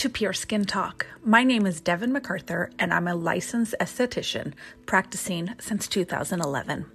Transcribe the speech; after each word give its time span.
to 0.00 0.08
Pure 0.08 0.32
Skin 0.32 0.64
Talk. 0.64 1.06
My 1.22 1.44
name 1.44 1.66
is 1.66 1.82
Devin 1.82 2.10
MacArthur, 2.10 2.70
and 2.78 2.90
I'm 2.90 3.06
a 3.06 3.14
licensed 3.14 3.74
esthetician 3.78 4.54
practicing 4.86 5.54
since 5.58 5.86
2011. 5.86 6.86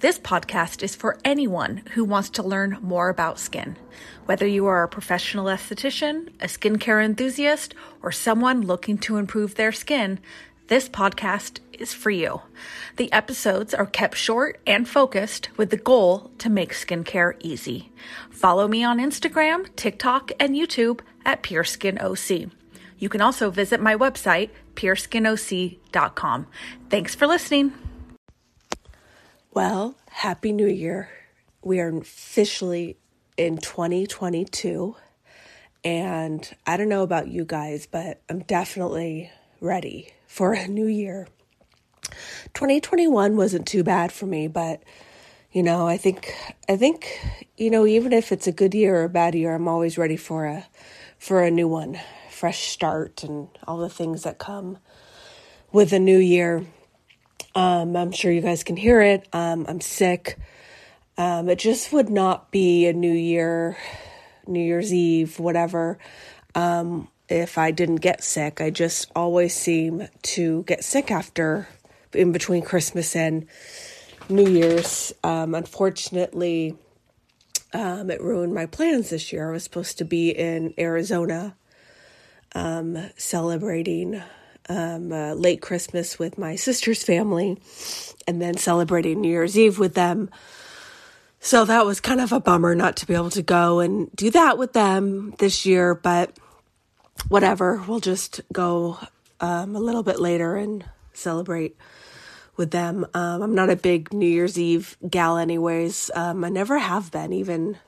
This 0.00 0.18
podcast 0.18 0.82
is 0.82 0.94
for 0.94 1.16
anyone 1.24 1.78
who 1.92 2.04
wants 2.04 2.28
to 2.28 2.42
learn 2.42 2.76
more 2.82 3.08
about 3.08 3.38
skin. 3.38 3.78
Whether 4.26 4.46
you 4.46 4.66
are 4.66 4.82
a 4.82 4.88
professional 4.88 5.46
esthetician, 5.46 6.34
a 6.38 6.48
skincare 6.48 7.02
enthusiast, 7.02 7.74
or 8.02 8.12
someone 8.12 8.60
looking 8.60 8.98
to 8.98 9.16
improve 9.16 9.54
their 9.54 9.72
skin, 9.72 10.20
this 10.66 10.86
podcast 10.86 11.60
is 11.72 11.94
for 11.94 12.10
you. 12.10 12.42
The 12.96 13.10
episodes 13.10 13.72
are 13.72 13.86
kept 13.86 14.18
short 14.18 14.60
and 14.66 14.86
focused 14.86 15.48
with 15.56 15.70
the 15.70 15.78
goal 15.78 16.30
to 16.36 16.50
make 16.50 16.74
skincare 16.74 17.36
easy. 17.40 17.90
Follow 18.30 18.68
me 18.68 18.84
on 18.84 18.98
Instagram, 18.98 19.74
TikTok, 19.76 20.30
and 20.38 20.54
YouTube 20.54 21.00
at 21.24 21.42
PureSkinOC. 21.42 22.50
You 22.98 23.08
can 23.08 23.20
also 23.20 23.50
visit 23.50 23.80
my 23.80 23.96
website, 23.96 24.50
PureSkinOC.com. 24.74 26.46
Thanks 26.90 27.14
for 27.14 27.26
listening. 27.26 27.72
Well, 29.52 29.96
Happy 30.10 30.52
New 30.52 30.68
Year. 30.68 31.08
We 31.62 31.80
are 31.80 31.96
officially 31.96 32.98
in 33.36 33.58
2022. 33.58 34.96
And 35.82 36.48
I 36.66 36.76
don't 36.76 36.90
know 36.90 37.02
about 37.02 37.28
you 37.28 37.44
guys, 37.44 37.86
but 37.86 38.20
I'm 38.28 38.40
definitely 38.40 39.30
ready 39.60 40.12
for 40.26 40.52
a 40.52 40.68
new 40.68 40.86
year. 40.86 41.26
2021 42.54 43.36
wasn't 43.36 43.66
too 43.66 43.82
bad 43.82 44.12
for 44.12 44.26
me, 44.26 44.46
but 44.46 44.82
you 45.52 45.62
know, 45.62 45.88
I 45.88 45.96
think 45.96 46.34
I 46.68 46.76
think 46.76 47.18
you 47.56 47.70
know, 47.70 47.86
even 47.86 48.12
if 48.12 48.30
it's 48.30 48.46
a 48.46 48.52
good 48.52 48.74
year 48.74 49.00
or 49.00 49.04
a 49.04 49.08
bad 49.08 49.34
year, 49.34 49.54
I'm 49.54 49.68
always 49.68 49.98
ready 49.98 50.16
for 50.16 50.46
a 50.46 50.66
for 51.20 51.42
a 51.42 51.50
new 51.50 51.68
one, 51.68 52.00
fresh 52.30 52.68
start 52.68 53.22
and 53.22 53.48
all 53.68 53.76
the 53.76 53.90
things 53.90 54.22
that 54.22 54.38
come 54.38 54.78
with 55.70 55.92
a 55.92 55.98
new 55.98 56.18
year. 56.18 56.64
Um, 57.54 57.94
I'm 57.94 58.10
sure 58.10 58.32
you 58.32 58.40
guys 58.40 58.64
can 58.64 58.76
hear 58.76 59.02
it. 59.02 59.28
Um, 59.32 59.66
I'm 59.68 59.82
sick. 59.82 60.38
Um, 61.18 61.50
it 61.50 61.58
just 61.58 61.92
would 61.92 62.08
not 62.08 62.50
be 62.50 62.86
a 62.86 62.94
new 62.94 63.12
year, 63.12 63.76
New 64.46 64.62
Year's 64.62 64.94
Eve, 64.94 65.38
whatever, 65.38 65.98
um, 66.54 67.08
if 67.28 67.58
I 67.58 67.70
didn't 67.70 67.96
get 67.96 68.24
sick. 68.24 68.62
I 68.62 68.70
just 68.70 69.10
always 69.14 69.54
seem 69.54 70.08
to 70.22 70.62
get 70.62 70.82
sick 70.82 71.10
after, 71.10 71.68
in 72.14 72.32
between 72.32 72.62
Christmas 72.62 73.14
and 73.14 73.46
New 74.30 74.48
Year's. 74.48 75.12
Um, 75.22 75.54
unfortunately, 75.54 76.78
um, 77.72 78.10
it 78.10 78.20
ruined 78.20 78.54
my 78.54 78.66
plans 78.66 79.10
this 79.10 79.32
year. 79.32 79.50
I 79.50 79.52
was 79.52 79.64
supposed 79.64 79.98
to 79.98 80.04
be 80.04 80.30
in 80.30 80.74
Arizona 80.78 81.54
um, 82.54 82.98
celebrating 83.16 84.22
um, 84.68 85.12
uh, 85.12 85.34
late 85.34 85.60
Christmas 85.62 86.18
with 86.18 86.38
my 86.38 86.56
sister's 86.56 87.02
family 87.02 87.60
and 88.26 88.40
then 88.40 88.56
celebrating 88.56 89.20
New 89.20 89.28
Year's 89.28 89.58
Eve 89.58 89.78
with 89.78 89.94
them. 89.94 90.30
So 91.40 91.64
that 91.64 91.86
was 91.86 92.00
kind 92.00 92.20
of 92.20 92.32
a 92.32 92.40
bummer 92.40 92.74
not 92.74 92.96
to 92.96 93.06
be 93.06 93.14
able 93.14 93.30
to 93.30 93.42
go 93.42 93.80
and 93.80 94.14
do 94.14 94.30
that 94.30 94.58
with 94.58 94.72
them 94.72 95.34
this 95.38 95.64
year, 95.64 95.94
but 95.94 96.36
whatever. 97.28 97.82
We'll 97.88 98.00
just 98.00 98.40
go 98.52 98.98
um, 99.40 99.74
a 99.74 99.80
little 99.80 100.02
bit 100.02 100.20
later 100.20 100.56
and 100.56 100.84
celebrate 101.14 101.76
with 102.60 102.70
them. 102.72 103.06
Um, 103.14 103.40
I'm 103.40 103.54
not 103.54 103.70
a 103.70 103.74
big 103.74 104.12
New 104.12 104.28
Year's 104.28 104.58
Eve 104.58 104.98
gal, 105.08 105.38
anyways. 105.38 106.10
Um, 106.14 106.44
I 106.44 106.50
never 106.50 106.76
have 106.76 107.10
been, 107.10 107.32
even 107.32 107.78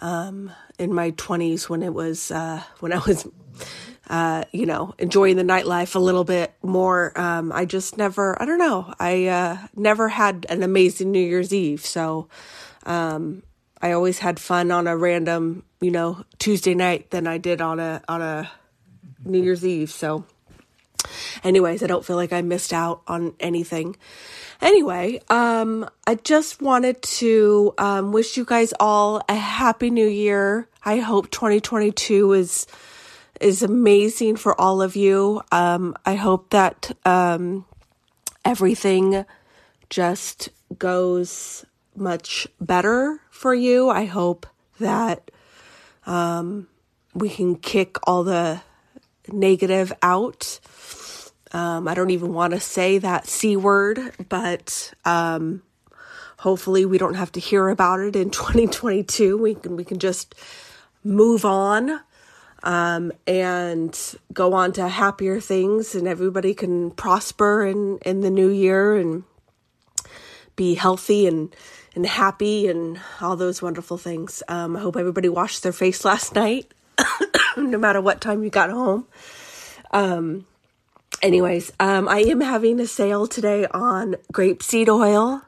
um, 0.00 0.52
in 0.78 0.92
my 0.92 1.12
20s 1.12 1.70
when 1.70 1.82
it 1.82 1.94
was 1.94 2.30
uh, 2.30 2.62
when 2.80 2.92
I 2.92 2.98
was, 2.98 3.26
uh, 4.10 4.44
you 4.52 4.66
know, 4.66 4.94
enjoying 4.98 5.36
the 5.36 5.42
nightlife 5.42 5.94
a 5.94 5.98
little 5.98 6.24
bit 6.24 6.52
more. 6.62 7.18
Um, 7.18 7.50
I 7.52 7.64
just 7.64 7.96
never, 7.96 8.40
I 8.40 8.44
don't 8.44 8.58
know, 8.58 8.92
I 9.00 9.28
uh, 9.28 9.56
never 9.74 10.10
had 10.10 10.44
an 10.50 10.62
amazing 10.62 11.10
New 11.10 11.26
Year's 11.26 11.54
Eve. 11.54 11.80
So 11.80 12.28
um, 12.84 13.44
I 13.80 13.92
always 13.92 14.18
had 14.18 14.38
fun 14.38 14.70
on 14.70 14.86
a 14.86 14.94
random, 14.94 15.64
you 15.80 15.90
know, 15.90 16.22
Tuesday 16.38 16.74
night 16.74 17.12
than 17.12 17.26
I 17.26 17.38
did 17.38 17.62
on 17.62 17.80
a 17.80 18.02
on 18.08 18.20
a 18.20 18.50
New 19.24 19.42
Year's 19.42 19.64
Eve. 19.64 19.90
So 19.90 20.26
anyways, 21.44 21.82
I 21.82 21.86
don't 21.86 22.04
feel 22.04 22.16
like 22.16 22.32
I 22.32 22.42
missed 22.42 22.72
out 22.72 23.02
on 23.06 23.34
anything. 23.40 23.96
Anyway, 24.60 25.20
um, 25.28 25.88
I 26.06 26.14
just 26.14 26.62
wanted 26.62 27.02
to 27.02 27.74
um, 27.78 28.12
wish 28.12 28.36
you 28.36 28.44
guys 28.44 28.72
all 28.80 29.22
a 29.28 29.34
happy 29.34 29.90
new 29.90 30.06
year. 30.08 30.68
I 30.84 30.98
hope 30.98 31.30
2022 31.30 32.32
is 32.32 32.66
is 33.40 33.62
amazing 33.62 34.36
for 34.36 34.58
all 34.58 34.80
of 34.80 34.96
you. 34.96 35.42
Um, 35.52 35.94
I 36.06 36.14
hope 36.14 36.50
that 36.50 36.96
um, 37.04 37.66
everything 38.46 39.26
just 39.90 40.48
goes 40.78 41.66
much 41.94 42.46
better 42.60 43.20
for 43.30 43.54
you. 43.54 43.90
I 43.90 44.06
hope 44.06 44.46
that 44.80 45.30
um, 46.06 46.68
we 47.14 47.28
can 47.28 47.56
kick 47.56 47.96
all 48.06 48.24
the 48.24 48.60
negative 49.32 49.92
out. 50.02 50.60
Um, 51.52 51.88
I 51.88 51.94
don't 51.94 52.10
even 52.10 52.34
want 52.34 52.52
to 52.52 52.60
say 52.60 52.98
that 52.98 53.26
C 53.26 53.56
word, 53.56 54.00
but 54.28 54.92
um, 55.04 55.62
hopefully 56.38 56.84
we 56.84 56.98
don't 56.98 57.14
have 57.14 57.32
to 57.32 57.40
hear 57.40 57.68
about 57.68 58.00
it 58.00 58.16
in 58.16 58.30
2022. 58.30 59.38
We 59.38 59.54
can 59.54 59.76
we 59.76 59.84
can 59.84 59.98
just 59.98 60.34
move 61.04 61.44
on 61.44 62.00
um, 62.62 63.12
and 63.26 63.98
go 64.32 64.54
on 64.54 64.72
to 64.72 64.88
happier 64.88 65.40
things, 65.40 65.94
and 65.94 66.08
everybody 66.08 66.54
can 66.54 66.90
prosper 66.90 67.64
in 67.64 67.98
in 67.98 68.20
the 68.20 68.30
new 68.30 68.48
year 68.48 68.96
and 68.96 69.24
be 70.56 70.74
healthy 70.74 71.26
and 71.26 71.54
and 71.94 72.06
happy 72.06 72.68
and 72.68 73.00
all 73.20 73.36
those 73.36 73.62
wonderful 73.62 73.96
things. 73.96 74.42
Um, 74.48 74.76
I 74.76 74.80
hope 74.80 74.96
everybody 74.96 75.28
washed 75.28 75.62
their 75.62 75.72
face 75.72 76.04
last 76.10 76.34
night, 76.34 76.70
no 77.56 77.78
matter 77.78 78.00
what 78.00 78.20
time 78.20 78.42
you 78.42 78.50
got 78.50 78.70
home. 78.70 79.06
Um, 79.90 80.46
anyways, 81.22 81.72
um, 81.80 82.08
I 82.08 82.20
am 82.20 82.40
having 82.40 82.80
a 82.80 82.86
sale 82.86 83.26
today 83.26 83.66
on 83.66 84.16
grapeseed 84.32 84.88
oil. 84.88 85.42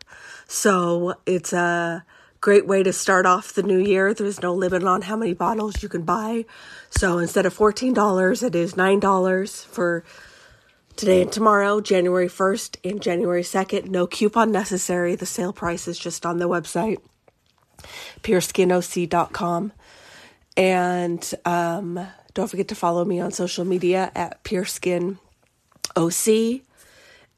So 0.47 1.15
it's 1.27 1.53
a 1.53 2.05
great 2.41 2.67
way 2.67 2.83
to 2.83 2.93
start 2.93 3.27
off 3.27 3.53
the 3.53 3.62
new 3.62 3.79
year. 3.79 4.15
There's 4.15 4.43
no 4.43 4.55
limit 4.55 4.85
on 4.85 5.03
how 5.03 5.17
many 5.17 5.35
bottles 5.35 5.83
you 5.83 5.89
can 5.89 6.03
buy. 6.03 6.45
So 6.91 7.19
instead 7.19 7.47
of 7.47 7.56
$14, 7.56 8.43
it 8.43 8.55
is 8.55 8.75
$9 8.75 9.65
for 9.67 10.05
today 10.97 11.23
and 11.23 11.33
tomorrow, 11.33 11.81
January 11.81 12.29
1st 12.29 12.91
and 12.91 13.03
January 13.03 13.43
2nd. 13.43 13.89
No 13.89 14.06
coupon 14.06 14.50
necessary. 14.50 15.15
The 15.15 15.27
sale 15.27 15.53
price 15.53 15.87
is 15.87 15.99
just 15.99 16.25
on 16.25 16.39
the 16.39 16.49
website, 16.49 16.99
pureskinoc.com. 18.23 19.73
And 20.59 21.35
um, 21.45 22.05
don't 22.35 22.51
forget 22.51 22.69
to 22.69 22.75
follow 22.75 23.05
me 23.05 23.21
on 23.21 23.31
social 23.31 23.65
media 23.65 24.11
at 24.17 24.43
pureskinoc. 24.43 25.19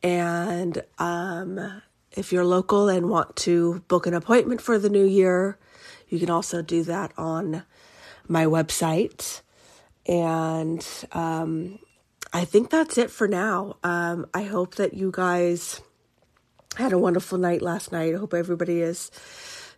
And 0.02 0.82
um, 0.98 1.82
if 2.12 2.32
you're 2.32 2.46
local 2.46 2.88
and 2.88 3.10
want 3.10 3.36
to 3.36 3.80
book 3.88 4.06
an 4.06 4.14
appointment 4.14 4.62
for 4.62 4.78
the 4.78 4.88
new 4.88 5.04
year, 5.04 5.58
you 6.08 6.18
can 6.18 6.30
also 6.30 6.62
do 6.62 6.82
that 6.84 7.12
on 7.18 7.64
my 8.26 8.46
website. 8.46 9.42
And 10.06 10.86
um, 11.12 11.78
I 12.32 12.46
think 12.46 12.70
that's 12.70 12.96
it 12.96 13.10
for 13.10 13.28
now. 13.28 13.76
Um, 13.84 14.26
I 14.32 14.44
hope 14.44 14.76
that 14.76 14.94
you 14.94 15.12
guys 15.12 15.82
had 16.76 16.94
a 16.94 16.98
wonderful 16.98 17.36
night 17.36 17.60
last 17.60 17.92
night. 17.92 18.14
I 18.14 18.18
hope 18.18 18.32
everybody 18.32 18.80
is 18.80 19.10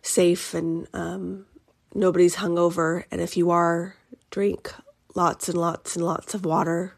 safe 0.01 0.53
and 0.53 0.87
um, 0.93 1.45
nobody's 1.93 2.37
hungover. 2.37 3.03
And 3.11 3.21
if 3.21 3.37
you 3.37 3.51
are, 3.51 3.95
drink 4.31 4.73
lots 5.15 5.49
and 5.49 5.57
lots 5.57 5.95
and 5.95 6.05
lots 6.05 6.33
of 6.33 6.45
water. 6.45 6.95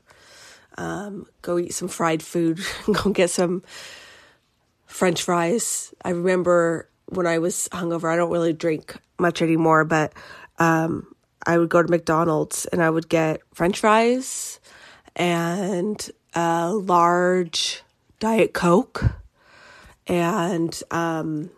Um, 0.78 1.28
go 1.42 1.58
eat 1.58 1.74
some 1.74 1.88
fried 1.88 2.22
food. 2.22 2.60
go 2.92 3.12
get 3.12 3.30
some 3.30 3.64
French 4.86 5.24
fries. 5.24 5.94
I 6.04 6.12
remember 6.12 6.90
when 7.08 7.28
I 7.28 7.40
was 7.40 7.70
hungover, 7.72 8.12
I 8.12 8.16
don't 8.16 8.32
really 8.32 8.54
drink 8.54 8.96
much 9.20 9.42
anymore, 9.42 9.86
but 9.86 10.14
um, 10.58 11.14
I 11.46 11.58
would 11.58 11.70
go 11.70 11.82
to 11.82 11.90
McDonald's 11.90 12.66
and 12.66 12.82
I 12.82 12.90
would 12.90 13.10
get 13.10 13.42
French 13.54 13.80
fries 13.80 14.60
and 15.16 16.10
a 16.34 16.74
large 16.74 17.84
Diet 18.20 18.54
Coke. 18.54 19.04
And 20.08 20.82
um, 20.92 21.50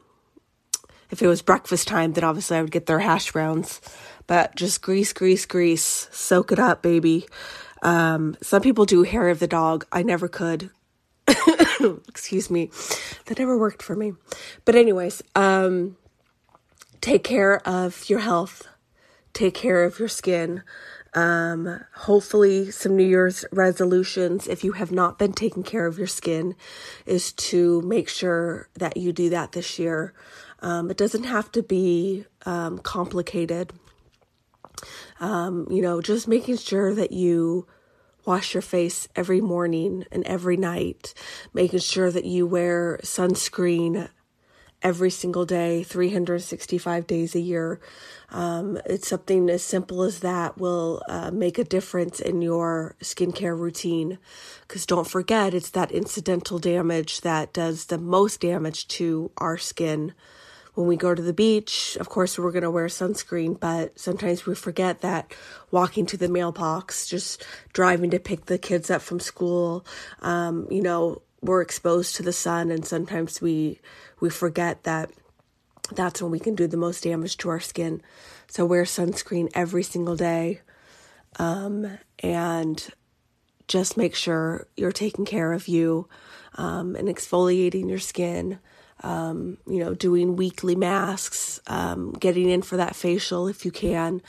if 1.09 1.21
it 1.21 1.27
was 1.27 1.41
breakfast 1.41 1.87
time, 1.87 2.13
then 2.13 2.23
obviously 2.23 2.57
I 2.57 2.61
would 2.61 2.71
get 2.71 2.85
their 2.85 2.99
hash 2.99 3.31
browns. 3.31 3.81
But 4.27 4.55
just 4.55 4.81
grease, 4.81 5.13
grease, 5.13 5.45
grease. 5.45 6.09
Soak 6.11 6.51
it 6.51 6.59
up, 6.59 6.81
baby. 6.81 7.25
Um, 7.81 8.35
some 8.41 8.61
people 8.61 8.85
do 8.85 9.03
hair 9.03 9.29
of 9.29 9.39
the 9.39 9.47
dog. 9.47 9.85
I 9.91 10.03
never 10.03 10.27
could. 10.27 10.69
Excuse 12.07 12.49
me. 12.49 12.71
That 13.25 13.39
never 13.39 13.57
worked 13.57 13.81
for 13.81 13.95
me. 13.95 14.13
But, 14.65 14.75
anyways, 14.75 15.21
um, 15.35 15.97
take 17.01 17.23
care 17.23 17.65
of 17.67 18.09
your 18.09 18.19
health, 18.19 18.67
take 19.33 19.53
care 19.53 19.83
of 19.83 19.99
your 19.99 20.07
skin. 20.09 20.63
Um, 21.13 21.79
hopefully, 21.95 22.69
some 22.69 22.95
New 22.95 23.07
Year's 23.07 23.45
resolutions, 23.51 24.47
if 24.47 24.63
you 24.63 24.73
have 24.73 24.91
not 24.91 25.17
been 25.17 25.33
taking 25.33 25.63
care 25.63 25.87
of 25.87 25.97
your 25.97 26.07
skin, 26.07 26.55
is 27.05 27.31
to 27.33 27.81
make 27.81 28.09
sure 28.09 28.69
that 28.75 28.97
you 28.97 29.11
do 29.13 29.29
that 29.29 29.53
this 29.53 29.79
year. 29.79 30.13
Um, 30.59 30.89
it 30.89 30.97
doesn't 30.97 31.23
have 31.23 31.51
to 31.53 31.63
be 31.63 32.25
um, 32.45 32.79
complicated. 32.79 33.71
Um, 35.19 35.67
you 35.69 35.81
know, 35.81 36.01
just 36.01 36.27
making 36.27 36.57
sure 36.57 36.93
that 36.93 37.11
you 37.11 37.67
wash 38.25 38.53
your 38.53 38.61
face 38.61 39.07
every 39.15 39.41
morning 39.41 40.05
and 40.11 40.23
every 40.25 40.57
night, 40.57 41.13
making 41.53 41.79
sure 41.79 42.11
that 42.11 42.25
you 42.25 42.45
wear 42.45 42.99
sunscreen 43.03 44.09
every 44.83 45.09
single 45.09 45.45
day, 45.45 45.81
365 45.83 47.07
days 47.07 47.33
a 47.35 47.39
year. 47.39 47.79
Um, 48.29 48.77
it's 48.85 49.07
something 49.07 49.49
as 49.49 49.63
simple 49.63 50.03
as 50.03 50.19
that 50.19 50.57
will 50.57 51.01
uh, 51.09 51.31
make 51.31 51.57
a 51.57 51.63
difference 51.63 52.19
in 52.19 52.41
your 52.41 52.95
skincare 53.01 53.57
routine. 53.57 54.19
Because 54.61 54.85
don't 54.85 55.09
forget, 55.09 55.53
it's 55.53 55.71
that 55.71 55.91
incidental 55.91 56.59
damage 56.59 57.21
that 57.21 57.53
does 57.53 57.85
the 57.85 57.97
most 57.97 58.41
damage 58.41 58.87
to 58.89 59.31
our 59.37 59.57
skin 59.57 60.13
when 60.77 60.85
we 60.85 60.95
go 60.95 61.15
to 61.15 61.23
the 61.23 61.33
beach, 61.33 61.97
of 61.99 62.07
course, 62.07 62.37
we're 62.37 62.51
going 62.51 62.61
to 62.61 62.69
wear 62.69 62.85
sunscreen, 62.85 63.59
but 63.59 63.97
sometimes 63.97 64.45
we 64.45 64.53
forget 64.53 65.01
that 65.01 65.33
walking 65.71 66.05
to 66.05 66.17
the 66.17 66.29
mailbox, 66.29 67.07
just 67.07 67.43
driving 67.73 68.11
to 68.11 68.19
pick 68.19 68.45
the 68.45 68.59
kids 68.59 68.91
up 68.91 69.01
from 69.01 69.19
school, 69.19 69.83
um, 70.21 70.67
you 70.69 70.83
know, 70.83 71.23
we're 71.41 71.63
exposed 71.63 72.15
to 72.17 72.23
the 72.23 72.31
sun, 72.31 72.69
and 72.69 72.85
sometimes 72.85 73.41
we 73.41 73.79
we 74.19 74.29
forget 74.29 74.83
that 74.83 75.09
that's 75.95 76.21
when 76.21 76.29
we 76.29 76.39
can 76.39 76.53
do 76.53 76.67
the 76.67 76.77
most 76.77 77.03
damage 77.03 77.37
to 77.37 77.49
our 77.49 77.59
skin. 77.59 77.99
So 78.47 78.63
wear 78.63 78.83
sunscreen 78.83 79.49
every 79.55 79.83
single 79.83 80.15
day, 80.15 80.61
um, 81.39 81.97
and 82.19 82.87
just 83.67 83.97
make 83.97 84.13
sure 84.13 84.67
you're 84.77 84.91
taking 84.91 85.25
care 85.25 85.53
of 85.53 85.67
you 85.67 86.07
um, 86.53 86.95
and 86.95 87.07
exfoliating 87.07 87.89
your 87.89 87.99
skin 87.99 88.59
um, 89.03 89.57
you 89.67 89.79
know, 89.79 89.93
doing 89.93 90.35
weekly 90.35 90.75
masks, 90.75 91.59
um, 91.67 92.13
getting 92.13 92.49
in 92.49 92.61
for 92.61 92.77
that 92.77 92.95
facial 92.95 93.47
if 93.47 93.65
you 93.65 93.71
can. 93.71 94.21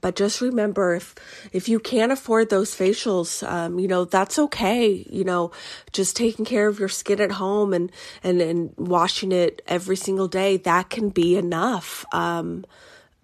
But 0.00 0.16
just 0.16 0.40
remember, 0.40 0.94
if 0.94 1.14
if 1.52 1.68
you 1.68 1.78
can't 1.78 2.12
afford 2.12 2.48
those 2.48 2.74
facials, 2.74 3.46
um, 3.46 3.78
you 3.78 3.86
know 3.86 4.04
that's 4.04 4.38
okay. 4.38 5.06
You 5.10 5.24
know, 5.24 5.52
just 5.92 6.16
taking 6.16 6.44
care 6.44 6.68
of 6.68 6.78
your 6.78 6.88
skin 6.88 7.20
at 7.20 7.32
home 7.32 7.74
and 7.74 7.92
and 8.22 8.40
and 8.40 8.72
washing 8.76 9.32
it 9.32 9.60
every 9.66 9.96
single 9.96 10.28
day 10.28 10.56
that 10.58 10.88
can 10.88 11.10
be 11.10 11.36
enough. 11.36 12.06
Um, 12.12 12.64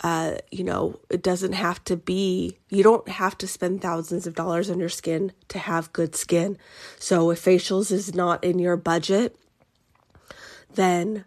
uh, 0.02 0.36
you 0.50 0.64
know, 0.64 0.98
it 1.10 1.22
doesn't 1.22 1.52
have 1.52 1.82
to 1.84 1.96
be, 1.96 2.56
you 2.70 2.82
don't 2.82 3.06
have 3.08 3.36
to 3.36 3.46
spend 3.46 3.82
thousands 3.82 4.26
of 4.26 4.34
dollars 4.34 4.70
on 4.70 4.80
your 4.80 4.88
skin 4.88 5.32
to 5.48 5.58
have 5.58 5.92
good 5.92 6.16
skin. 6.16 6.56
So 6.98 7.30
if 7.30 7.44
facials 7.44 7.92
is 7.92 8.14
not 8.14 8.42
in 8.42 8.58
your 8.58 8.76
budget, 8.78 9.36
then 10.74 11.24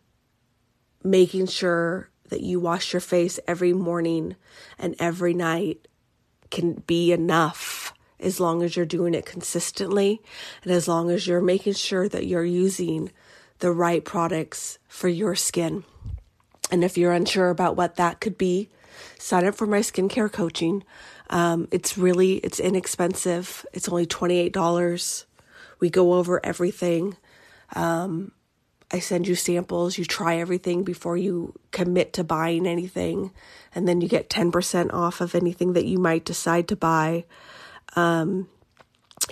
making 1.04 1.48
sure 1.48 2.10
that 2.30 2.42
you 2.42 2.60
wash 2.60 2.94
your 2.94 3.00
face 3.00 3.40
every 3.48 3.74
morning 3.74 4.36
and 4.80 4.96
every 5.00 5.34
night 5.34 5.88
can 6.50 6.74
be 6.88 7.12
enough 7.12 7.94
as 8.20 8.40
long 8.40 8.64
as 8.64 8.76
you're 8.76 8.86
doing 8.86 9.14
it 9.14 9.26
consistently 9.26 10.22
and 10.64 10.72
as 10.72 10.88
long 10.88 11.10
as 11.10 11.28
you're 11.28 11.42
making 11.42 11.74
sure 11.74 12.08
that 12.08 12.26
you're 12.26 12.46
using 12.46 13.12
the 13.60 13.72
right 13.72 14.04
products 14.04 14.80
for 14.88 15.08
your 15.08 15.36
skin. 15.36 15.84
And 16.72 16.84
if 16.84 16.98
you're 16.98 17.12
unsure 17.12 17.50
about 17.50 17.76
what 17.76 17.98
that 17.98 18.20
could 18.20 18.38
be, 18.38 18.70
sign 19.20 19.46
up 19.46 19.56
for 19.56 19.68
my 19.68 19.80
skincare 19.80 20.32
coaching. 20.32 20.84
Um, 21.30 21.68
it's 21.72 21.98
really 21.98 22.36
it's 22.38 22.60
inexpensive. 22.60 23.66
It's 23.74 23.90
only 23.90 24.06
twenty 24.06 24.38
eight 24.38 24.54
dollars. 24.54 25.26
We 25.80 25.90
go 25.90 26.14
over 26.14 26.40
everything. 26.46 27.18
Um, 27.76 28.32
I 28.94 29.00
send 29.00 29.28
you 29.28 29.34
samples, 29.34 29.98
you 29.98 30.06
try 30.06 30.38
everything 30.38 30.84
before 30.84 31.18
you 31.18 31.56
commit 31.72 32.14
to 32.14 32.24
buying 32.24 32.68
anything, 32.68 33.32
and 33.74 33.88
then 33.88 34.02
you 34.02 34.08
get 34.08 34.30
10% 34.30 34.94
off 34.94 35.20
of 35.20 35.34
anything 35.34 35.74
that 35.74 35.86
you 35.86 35.98
might 35.98 36.26
decide 36.26 36.68
to 36.68 36.76
buy. 36.76 37.26
Um, 37.96 38.48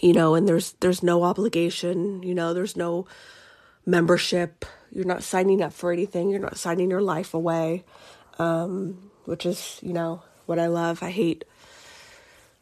you 0.01 0.13
know, 0.13 0.33
and 0.33 0.47
there's 0.47 0.73
there's 0.79 1.03
no 1.03 1.23
obligation, 1.23 2.23
you 2.23 2.33
know, 2.33 2.55
there's 2.55 2.75
no 2.75 3.05
membership. 3.85 4.65
You're 4.91 5.05
not 5.05 5.21
signing 5.21 5.61
up 5.61 5.73
for 5.73 5.91
anything. 5.91 6.31
You're 6.31 6.39
not 6.39 6.57
signing 6.57 6.89
your 6.89 7.01
life 7.01 7.33
away. 7.33 7.83
Um, 8.39 9.11
which 9.25 9.45
is, 9.45 9.79
you 9.83 9.93
know, 9.93 10.23
what 10.47 10.57
I 10.57 10.67
love. 10.67 11.03
I 11.03 11.11
hate 11.11 11.43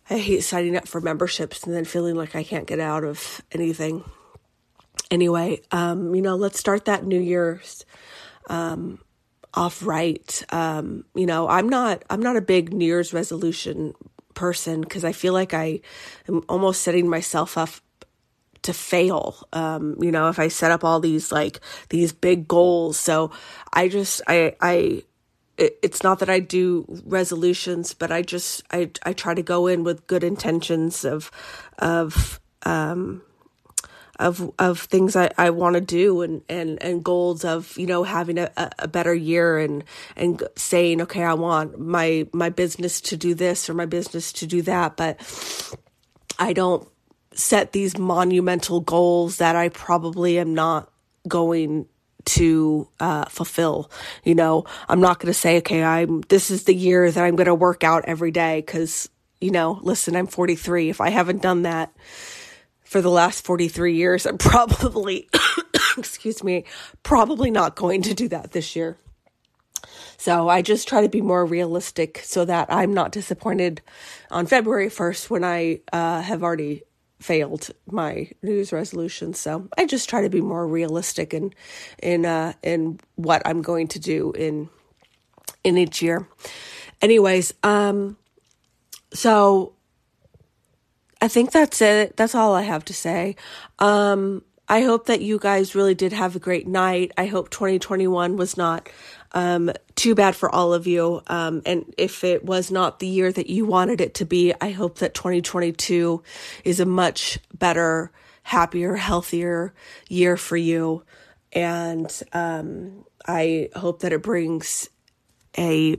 I 0.10 0.18
hate 0.18 0.44
signing 0.44 0.76
up 0.76 0.88
for 0.88 1.00
memberships 1.00 1.64
and 1.64 1.74
then 1.74 1.86
feeling 1.86 2.16
like 2.16 2.36
I 2.36 2.44
can't 2.44 2.68
get 2.68 2.80
out 2.80 3.06
of 3.06 3.42
anything 3.52 4.04
anyway, 5.12 5.62
um, 5.72 6.14
you 6.16 6.22
know, 6.22 6.36
let's 6.36 6.60
start 6.60 6.86
that 6.86 7.06
New 7.06 7.20
Year's 7.20 7.86
um, 8.50 9.00
off 9.54 9.84
right. 9.84 10.44
Um, 10.50 11.06
you 11.16 11.26
know, 11.26 11.48
I'm 11.48 11.70
not 11.70 12.04
I'm 12.10 12.22
not 12.22 12.36
a 12.36 12.42
big 12.42 12.74
New 12.74 12.86
Year's 12.86 13.14
resolution 13.14 13.94
person 14.34 14.82
because 14.82 15.04
I 15.04 15.12
feel 15.12 15.34
like 15.34 15.54
I 15.54 15.82
am 16.28 16.44
almost 16.48 16.82
setting 16.82 17.10
myself 17.10 17.58
up 17.58 17.70
to 18.62 18.74
fail. 18.74 19.48
Um, 19.54 19.96
you 20.02 20.12
know, 20.12 20.30
if 20.30 20.40
I 20.40 20.48
set 20.48 20.72
up 20.72 20.84
all 20.84 21.00
these 21.00 21.32
like 21.32 21.60
these 21.90 22.12
big 22.12 22.48
goals, 22.48 23.00
so 23.00 23.32
I 23.74 23.88
just 23.88 24.22
I 24.28 24.56
I 24.62 25.04
it's 25.58 26.04
not 26.04 26.20
that 26.20 26.30
I 26.30 26.40
do 26.40 26.86
resolutions, 27.06 27.94
but 27.94 28.12
I 28.12 28.22
just 28.22 28.64
I 28.72 28.92
I 29.04 29.14
try 29.14 29.34
to 29.34 29.44
go 29.44 29.68
in 29.68 29.84
with 29.84 30.08
good 30.08 30.24
intentions 30.24 31.04
of 31.04 31.32
of 31.80 32.40
um 32.64 33.22
of 34.20 34.52
of 34.60 34.82
things 34.82 35.16
I, 35.16 35.32
I 35.38 35.50
want 35.50 35.76
to 35.76 35.82
do 35.82 36.22
and, 36.22 36.42
and 36.50 36.82
and 36.84 37.04
goals 37.04 37.46
of 37.46 37.76
you 37.78 37.88
know 37.88 38.04
having 38.04 38.38
a, 38.38 38.52
a 38.78 38.88
better 38.88 39.14
year 39.14 39.58
and 39.58 39.84
and 40.16 40.44
saying 40.56 41.02
okay 41.04 41.24
I 41.24 41.34
want 41.34 41.80
my 41.80 42.28
my 42.34 42.50
business 42.50 43.02
to 43.02 43.18
do 43.18 43.34
this 43.34 43.70
or 43.70 43.74
my 43.74 43.86
business 43.86 44.34
to 44.34 44.46
do 44.46 44.62
that 44.64 44.98
but 44.98 45.20
I 46.38 46.54
don't 46.54 46.88
set 47.34 47.72
these 47.72 47.98
monumental 47.98 48.82
goals 48.82 49.38
that 49.38 49.56
I 49.56 49.70
probably 49.70 50.38
am 50.38 50.54
not 50.54 50.92
going 51.28 51.88
to 52.26 52.88
uh, 53.00 53.26
fulfill. 53.26 53.90
You 54.24 54.36
know, 54.36 54.66
I'm 54.88 55.00
not 55.00 55.20
going 55.20 55.28
to 55.28 55.40
say, 55.40 55.58
okay, 55.60 55.84
I'm 55.84 56.22
this 56.30 56.52
is 56.52 56.66
the 56.66 56.76
year 56.76 57.10
that 57.10 57.24
I'm 57.24 57.36
going 57.36 57.48
to 57.48 57.56
work 57.56 57.84
out 57.84 58.06
every 58.06 58.32
day 58.32 58.62
because 58.62 59.10
you 59.42 59.52
know, 59.52 59.80
listen, 59.84 60.18
I'm 60.18 60.28
43. 60.28 60.90
If 60.90 61.00
I 61.00 61.10
haven't 61.12 61.42
done 61.42 61.62
that 61.62 61.94
for 62.90 63.04
the 63.04 63.12
last 63.12 63.46
43 63.46 63.94
years. 63.94 64.26
I'm 64.26 64.40
probably, 64.40 65.30
excuse 65.98 66.44
me, 66.44 66.66
probably 67.04 67.52
not 67.52 67.76
going 67.76 68.02
to 68.02 68.16
do 68.16 68.28
that 68.30 68.52
this 68.52 68.76
year. 68.76 68.98
So 70.18 70.50
I 70.50 70.64
just 70.64 70.88
try 70.88 71.02
to 71.02 71.08
be 71.08 71.22
more 71.22 71.46
realistic 71.46 72.22
so 72.24 72.46
that 72.46 72.66
I'm 72.74 72.92
not 72.92 73.12
disappointed 73.12 73.84
on 74.32 74.48
February 74.48 74.88
1st 74.88 75.30
when 75.30 75.44
I 75.44 75.82
uh, 75.94 76.22
have 76.24 76.42
already 76.42 76.82
failed 77.20 77.70
my 77.86 78.32
New 78.42 78.54
Year's 78.54 78.74
resolution. 78.74 79.36
So 79.36 79.70
I 79.78 79.86
just 79.86 80.10
try 80.10 80.24
to 80.24 80.30
be 80.30 80.42
more 80.42 80.66
realistic 80.66 81.32
in 81.32 81.54
in 82.02 82.26
uh, 82.26 82.54
in 82.64 83.00
what 83.16 83.44
I'm 83.46 83.62
going 83.62 83.88
to 83.90 84.00
do 84.00 84.32
in 84.32 84.70
in 85.64 85.78
each 85.78 86.02
year. 86.02 86.28
Anyways, 87.02 87.54
um, 87.62 88.18
so 89.14 89.74
I 91.22 91.28
think 91.28 91.52
that's 91.52 91.82
it. 91.82 92.16
That's 92.16 92.36
all 92.36 92.56
I 92.56 92.62
have 92.62 92.86
to 92.86 92.94
say. 92.94 93.36
Um, 93.78 94.44
I 94.70 94.82
hope 94.84 95.08
that 95.08 95.22
you 95.22 95.40
guys 95.40 95.74
really 95.74 95.96
did 95.96 96.14
have 96.14 96.36
a 96.36 96.40
great 96.40 96.68
night. 96.68 97.12
I 97.18 97.26
hope 97.26 97.50
2021 97.50 98.38
was 98.38 98.56
not 98.56 98.88
um, 99.32 99.72
too 99.96 100.16
bad 100.16 100.36
for 100.36 100.54
all 100.54 100.74
of 100.74 100.86
you. 100.86 101.22
Um, 101.28 101.62
and 101.66 101.92
if 101.98 102.24
it 102.24 102.46
was 102.46 102.70
not 102.72 103.00
the 103.00 103.08
year 103.08 103.32
that 103.32 103.50
you 103.50 103.66
wanted 103.66 104.00
it 104.00 104.14
to 104.16 104.26
be, 104.26 104.54
I 104.62 104.70
hope 104.70 105.00
that 105.00 105.16
2022 105.16 106.22
is 106.64 106.80
a 106.80 106.86
much 106.86 107.40
better, 107.58 108.12
happier, 108.44 108.96
healthier 108.96 109.74
year 110.08 110.38
for 110.38 110.56
you. 110.58 111.04
And 111.52 112.12
um, 112.32 113.06
I 113.28 113.70
hope 113.76 114.02
that 114.02 114.14
it 114.14 114.22
brings 114.22 114.90
a 115.58 115.98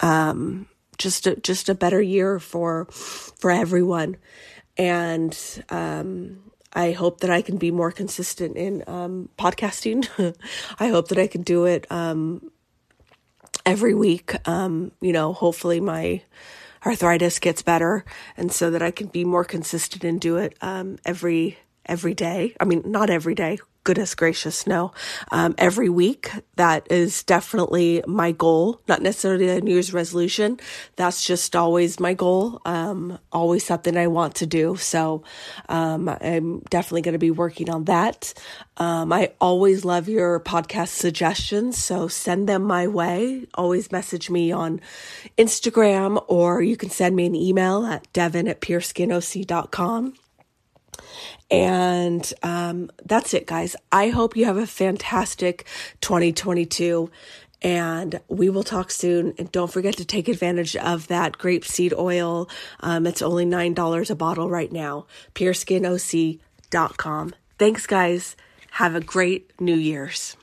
um, 0.00 0.66
just 1.00 1.26
a, 1.26 1.34
just 1.36 1.68
a 1.68 1.74
better 1.74 2.00
year 2.00 2.38
for 2.38 2.84
for 2.92 3.50
everyone. 3.50 4.16
And 4.76 5.36
um, 5.70 6.52
I 6.72 6.92
hope 6.92 7.20
that 7.20 7.30
I 7.30 7.42
can 7.42 7.56
be 7.56 7.70
more 7.70 7.90
consistent 7.90 8.56
in 8.56 8.84
um, 8.86 9.28
podcasting. 9.38 10.08
I 10.78 10.88
hope 10.88 11.08
that 11.08 11.18
I 11.18 11.26
can 11.26 11.42
do 11.42 11.64
it 11.64 11.90
um, 11.90 12.52
every 13.66 13.94
week. 13.94 14.36
Um, 14.46 14.92
you 15.00 15.12
know, 15.12 15.32
hopefully 15.32 15.80
my 15.80 16.22
arthritis 16.86 17.38
gets 17.40 17.62
better, 17.62 18.04
and 18.36 18.52
so 18.52 18.70
that 18.70 18.82
I 18.82 18.90
can 18.90 19.08
be 19.08 19.24
more 19.24 19.44
consistent 19.44 20.04
and 20.04 20.20
do 20.20 20.36
it 20.36 20.56
um, 20.60 20.98
every 21.04 21.58
every 21.86 22.14
day. 22.14 22.54
I 22.60 22.64
mean, 22.66 22.82
not 22.84 23.10
every 23.10 23.34
day 23.34 23.58
goodness 23.84 24.14
gracious, 24.14 24.66
no. 24.66 24.92
Um, 25.30 25.54
every 25.58 25.88
week, 25.88 26.30
that 26.56 26.86
is 26.90 27.22
definitely 27.22 28.02
my 28.06 28.32
goal, 28.32 28.80
not 28.88 29.02
necessarily 29.02 29.48
a 29.48 29.60
New 29.60 29.72
Year's 29.72 29.92
resolution. 29.92 30.60
That's 30.96 31.24
just 31.24 31.56
always 31.56 31.98
my 31.98 32.14
goal, 32.14 32.60
um, 32.64 33.18
always 33.32 33.64
something 33.64 33.96
I 33.96 34.06
want 34.06 34.34
to 34.36 34.46
do. 34.46 34.76
So 34.76 35.22
um, 35.68 36.08
I'm 36.08 36.60
definitely 36.70 37.02
going 37.02 37.14
to 37.14 37.18
be 37.18 37.30
working 37.30 37.70
on 37.70 37.84
that. 37.84 38.34
Um, 38.76 39.12
I 39.12 39.32
always 39.40 39.84
love 39.84 40.08
your 40.08 40.40
podcast 40.40 40.88
suggestions, 40.88 41.82
so 41.82 42.08
send 42.08 42.48
them 42.48 42.62
my 42.62 42.86
way. 42.86 43.46
Always 43.54 43.92
message 43.92 44.30
me 44.30 44.52
on 44.52 44.80
Instagram 45.38 46.22
or 46.28 46.62
you 46.62 46.76
can 46.76 46.90
send 46.90 47.16
me 47.16 47.26
an 47.26 47.34
email 47.34 47.84
at 47.86 48.10
devin 48.12 48.48
at 48.48 48.60
pureskinoc.com. 48.60 50.14
And 51.50 52.32
um, 52.42 52.90
that's 53.04 53.34
it, 53.34 53.46
guys. 53.46 53.76
I 53.90 54.08
hope 54.08 54.36
you 54.36 54.46
have 54.46 54.56
a 54.56 54.66
fantastic 54.66 55.66
2022 56.00 57.10
and 57.62 58.20
we 58.28 58.48
will 58.48 58.62
talk 58.62 58.90
soon. 58.90 59.34
And 59.38 59.52
don't 59.52 59.70
forget 59.70 59.96
to 59.98 60.04
take 60.04 60.28
advantage 60.28 60.76
of 60.76 61.08
that 61.08 61.38
grapeseed 61.38 61.92
oil. 61.96 62.48
Um, 62.80 63.06
it's 63.06 63.22
only 63.22 63.44
$9 63.44 64.10
a 64.10 64.14
bottle 64.14 64.48
right 64.48 64.72
now. 64.72 65.06
PureSkinOC.com. 65.34 67.34
Thanks, 67.58 67.86
guys. 67.86 68.36
Have 68.72 68.94
a 68.94 69.00
great 69.00 69.50
New 69.60 69.76
Year's. 69.76 70.36